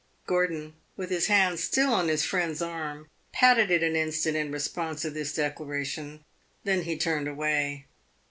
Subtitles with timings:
[0.25, 5.03] Gordon, with his hand still on his friend's arm, patted it an instant in response
[5.03, 6.25] to this declaration;
[6.63, 7.85] then he turned away.